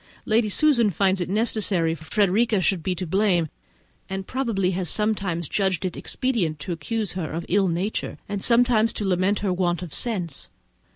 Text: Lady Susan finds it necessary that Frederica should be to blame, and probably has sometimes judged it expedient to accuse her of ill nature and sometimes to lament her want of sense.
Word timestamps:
Lady 0.25 0.49
Susan 0.49 0.89
finds 0.89 1.21
it 1.21 1.29
necessary 1.29 1.93
that 1.93 2.03
Frederica 2.05 2.59
should 2.59 2.81
be 2.81 2.95
to 2.95 3.05
blame, 3.05 3.49
and 4.09 4.25
probably 4.25 4.71
has 4.71 4.89
sometimes 4.89 5.47
judged 5.47 5.85
it 5.85 5.95
expedient 5.95 6.57
to 6.57 6.71
accuse 6.71 7.11
her 7.11 7.29
of 7.31 7.45
ill 7.47 7.67
nature 7.67 8.17
and 8.27 8.41
sometimes 8.41 8.91
to 8.91 9.05
lament 9.07 9.41
her 9.41 9.53
want 9.53 9.83
of 9.83 9.93
sense. 9.93 10.47